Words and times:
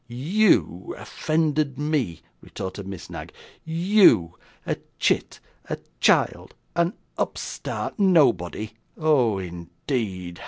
'YOU 0.07 0.95
offended 0.97 1.77
me!' 1.77 2.21
retorted 2.41 2.87
Miss 2.87 3.07
Knag, 3.07 3.31
'YOU! 3.63 4.35
a 4.65 4.77
chit, 4.97 5.39
a 5.69 5.77
child, 5.99 6.55
an 6.75 6.93
upstart 7.19 7.99
nobody! 7.99 8.71
Oh, 8.97 9.37
indeed! 9.37 10.39